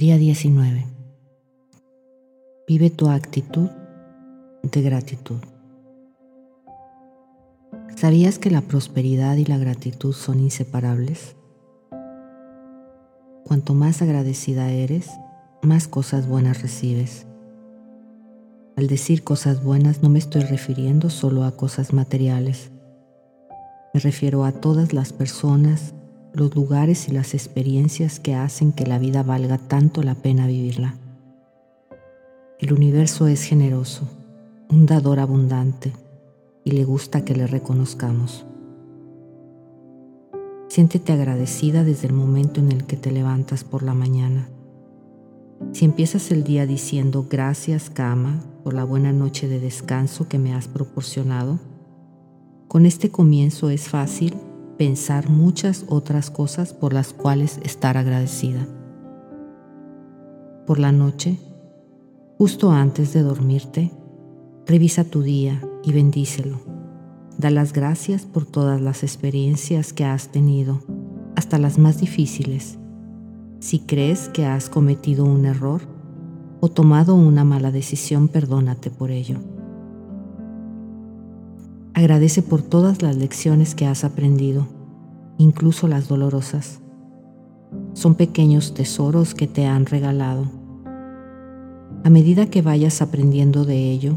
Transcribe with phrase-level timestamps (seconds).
[0.00, 0.86] Día 19.
[2.68, 3.68] Vive tu actitud
[4.62, 5.40] de gratitud.
[7.96, 11.34] ¿Sabías que la prosperidad y la gratitud son inseparables?
[13.44, 15.10] Cuanto más agradecida eres,
[15.62, 17.26] más cosas buenas recibes.
[18.76, 22.70] Al decir cosas buenas no me estoy refiriendo solo a cosas materiales.
[23.92, 25.92] Me refiero a todas las personas,
[26.32, 30.94] los lugares y las experiencias que hacen que la vida valga tanto la pena vivirla.
[32.58, 34.08] El universo es generoso,
[34.68, 35.92] un dador abundante,
[36.64, 38.44] y le gusta que le reconozcamos.
[40.68, 44.48] Siéntete agradecida desde el momento en el que te levantas por la mañana.
[45.72, 50.54] Si empiezas el día diciendo gracias cama por la buena noche de descanso que me
[50.54, 51.58] has proporcionado,
[52.68, 54.34] con este comienzo es fácil
[54.78, 58.66] pensar muchas otras cosas por las cuales estar agradecida.
[60.66, 61.38] Por la noche,
[62.38, 63.90] justo antes de dormirte,
[64.66, 66.60] revisa tu día y bendícelo.
[67.38, 70.80] Da las gracias por todas las experiencias que has tenido,
[71.34, 72.78] hasta las más difíciles.
[73.58, 75.82] Si crees que has cometido un error
[76.60, 79.57] o tomado una mala decisión, perdónate por ello.
[81.98, 84.68] Agradece por todas las lecciones que has aprendido,
[85.36, 86.78] incluso las dolorosas.
[87.92, 90.48] Son pequeños tesoros que te han regalado.
[92.04, 94.16] A medida que vayas aprendiendo de ello,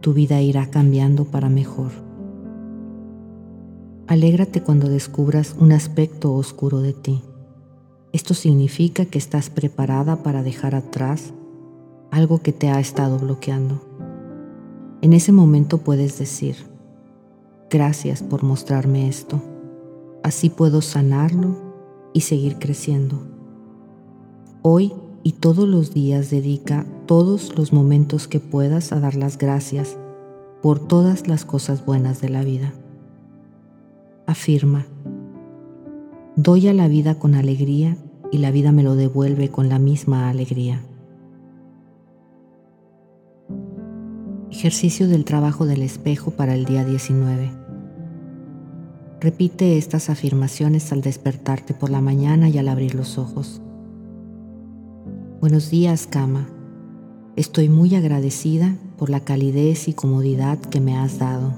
[0.00, 1.92] tu vida irá cambiando para mejor.
[4.08, 7.22] Alégrate cuando descubras un aspecto oscuro de ti.
[8.12, 11.32] Esto significa que estás preparada para dejar atrás
[12.10, 13.80] algo que te ha estado bloqueando.
[15.02, 16.71] En ese momento puedes decir,
[17.72, 19.40] Gracias por mostrarme esto.
[20.22, 21.56] Así puedo sanarlo
[22.12, 23.22] y seguir creciendo.
[24.60, 24.92] Hoy
[25.22, 29.96] y todos los días dedica todos los momentos que puedas a dar las gracias
[30.60, 32.74] por todas las cosas buenas de la vida.
[34.26, 34.84] Afirma,
[36.36, 37.96] doy a la vida con alegría
[38.30, 40.82] y la vida me lo devuelve con la misma alegría.
[44.50, 47.61] Ejercicio del trabajo del espejo para el día 19.
[49.22, 53.60] Repite estas afirmaciones al despertarte por la mañana y al abrir los ojos.
[55.40, 56.48] Buenos días, cama.
[57.36, 61.54] Estoy muy agradecida por la calidez y comodidad que me has dado.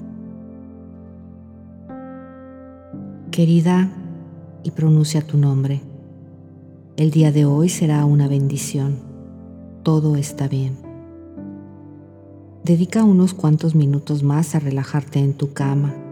[3.31, 3.91] Querida,
[4.63, 5.81] y pronuncia tu nombre.
[6.99, 8.99] El día de hoy será una bendición.
[9.83, 10.77] Todo está bien.
[12.63, 16.04] Dedica unos cuantos minutos más a relajarte en tu cama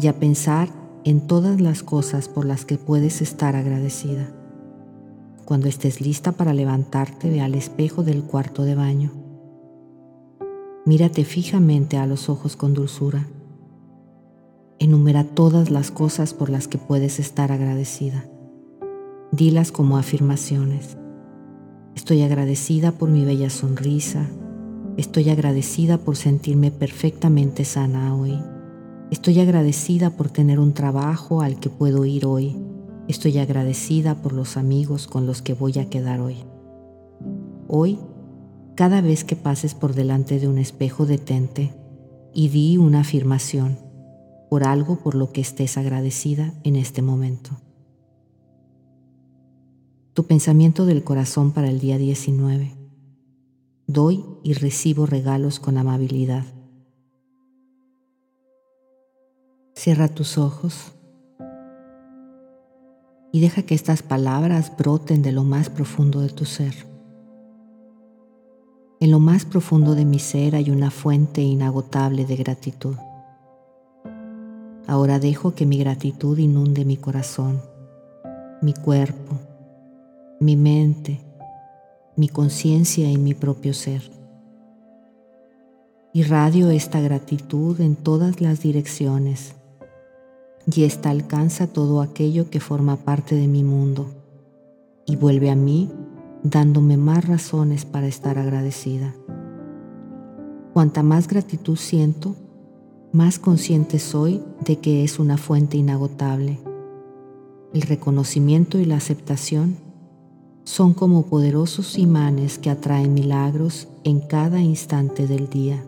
[0.00, 0.68] y a pensar
[1.04, 4.32] en todas las cosas por las que puedes estar agradecida.
[5.44, 9.12] Cuando estés lista para levantarte, ve al espejo del cuarto de baño.
[10.84, 13.26] Mírate fijamente a los ojos con dulzura.
[14.78, 18.26] Enumera todas las cosas por las que puedes estar agradecida.
[19.32, 20.96] Dilas como afirmaciones.
[21.94, 24.26] Estoy agradecida por mi bella sonrisa.
[24.96, 28.38] Estoy agradecida por sentirme perfectamente sana hoy.
[29.10, 32.56] Estoy agradecida por tener un trabajo al que puedo ir hoy.
[33.08, 36.36] Estoy agradecida por los amigos con los que voy a quedar hoy.
[37.68, 37.98] Hoy,
[38.74, 41.72] cada vez que pases por delante de un espejo, detente
[42.34, 43.78] y di una afirmación
[44.50, 47.62] por algo por lo que estés agradecida en este momento.
[50.12, 52.76] Tu pensamiento del corazón para el día 19.
[53.86, 56.44] Doy y recibo regalos con amabilidad.
[59.78, 60.90] Cierra tus ojos
[63.30, 66.74] y deja que estas palabras broten de lo más profundo de tu ser.
[68.98, 72.96] En lo más profundo de mi ser hay una fuente inagotable de gratitud.
[74.88, 77.62] Ahora dejo que mi gratitud inunde mi corazón,
[78.60, 79.38] mi cuerpo,
[80.40, 81.20] mi mente,
[82.16, 84.02] mi conciencia y mi propio ser.
[86.12, 89.54] Irradio esta gratitud en todas las direcciones
[90.66, 94.06] y ésta alcanza todo aquello que forma parte de mi mundo
[95.06, 95.90] y vuelve a mí
[96.42, 99.14] dándome más razones para estar agradecida.
[100.72, 102.36] Cuanta más gratitud siento,
[103.12, 106.60] más consciente soy de que es una fuente inagotable.
[107.72, 109.76] El reconocimiento y la aceptación
[110.64, 115.82] son como poderosos imanes que atraen milagros en cada instante del día.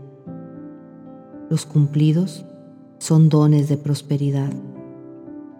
[1.51, 2.47] Los cumplidos
[3.01, 4.53] son dones de prosperidad.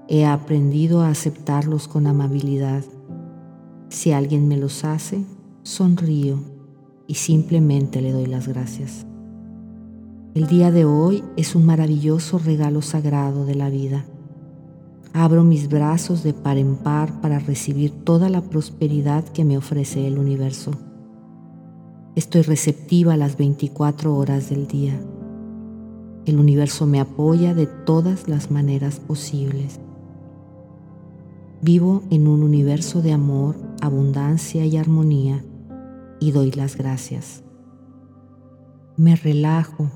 [0.09, 2.85] He aprendido a aceptarlos con amabilidad.
[3.89, 5.25] Si alguien me los hace,
[5.63, 6.39] sonrío
[7.07, 9.07] y simplemente le doy las gracias.
[10.35, 14.05] El día de hoy es un maravilloso regalo sagrado de la vida.
[15.15, 20.07] Abro mis brazos de par en par para recibir toda la prosperidad que me ofrece
[20.07, 20.73] el universo.
[22.17, 25.01] Estoy receptiva a las 24 horas del día.
[26.27, 29.81] El universo me apoya de todas las maneras posibles.
[31.63, 35.45] Vivo en un universo de amor, abundancia y armonía
[36.21, 37.43] y doy las gracias.
[38.97, 39.91] Me relajo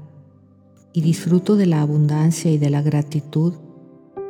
[0.93, 3.55] y disfruto de la abundancia y de la gratitud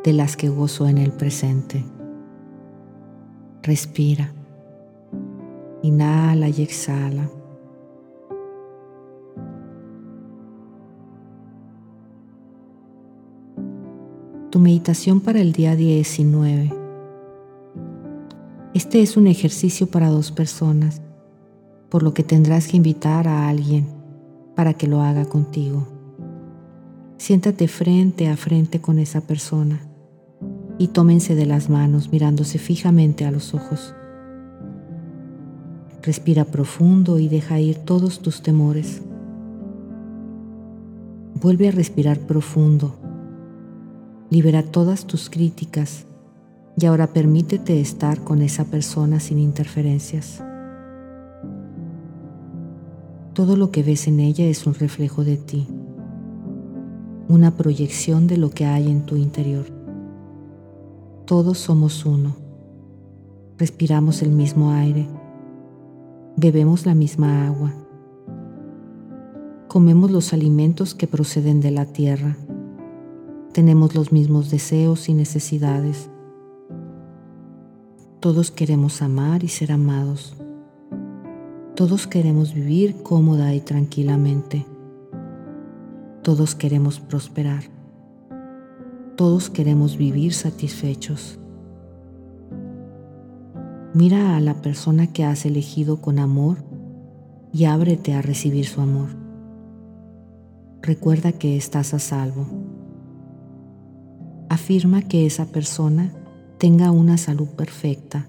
[0.02, 1.85] de las que gozo en el presente.
[3.62, 4.32] Respira.
[5.82, 7.31] Inhala y exhala.
[14.55, 16.73] Tu meditación para el día 19.
[18.73, 21.03] Este es un ejercicio para dos personas,
[21.89, 23.89] por lo que tendrás que invitar a alguien
[24.55, 25.89] para que lo haga contigo.
[27.17, 29.81] Siéntate frente a frente con esa persona
[30.79, 33.93] y tómense de las manos mirándose fijamente a los ojos.
[36.00, 39.03] Respira profundo y deja ir todos tus temores.
[41.43, 43.04] Vuelve a respirar profundo.
[44.31, 46.06] Libera todas tus críticas
[46.76, 50.43] y ahora permítete estar con esa persona sin interferencias.
[53.32, 55.67] Todo lo que ves en ella es un reflejo de ti
[57.29, 59.65] una proyección de lo que hay en tu interior.
[61.25, 62.37] Todos somos uno.
[63.59, 65.09] Respiramos el mismo aire.
[66.37, 67.73] Bebemos la misma agua.
[69.69, 72.37] Comemos los alimentos que proceden de la tierra.
[73.55, 76.11] Tenemos los mismos deseos y necesidades.
[78.19, 80.37] Todos queremos amar y ser amados.
[81.77, 84.67] Todos queremos vivir cómoda y tranquilamente.
[86.23, 87.62] Todos queremos prosperar.
[89.15, 91.39] Todos queremos vivir satisfechos.
[93.95, 96.57] Mira a la persona que has elegido con amor
[97.53, 99.11] y ábrete a recibir su amor.
[100.83, 102.74] Recuerda que estás a salvo.
[104.55, 106.12] Afirma que esa persona
[106.59, 108.29] tenga una salud perfecta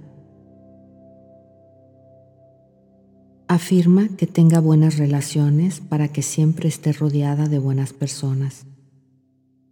[3.48, 8.66] Afirma que tenga buenas relaciones para que siempre esté rodeada de buenas personas.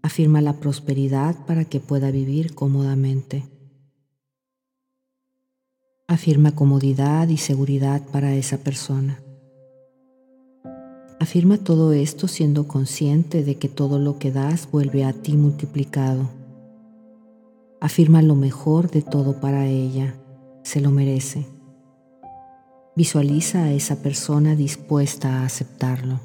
[0.04, 3.44] Afirma la prosperidad para que pueda vivir cómodamente.
[6.08, 9.20] Afirma comodidad y seguridad para esa persona.
[11.20, 16.43] Afirma todo esto siendo consciente de que todo lo que das vuelve a ti multiplicado.
[17.84, 20.16] Afirma lo mejor de todo para ella.
[20.64, 21.46] Se lo merece.
[22.96, 26.22] Visualiza a esa persona dispuesta a aceptarlo.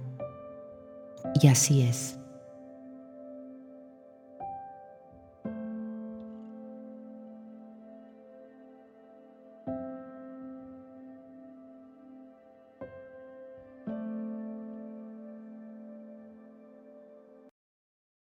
[1.43, 2.18] Y así es.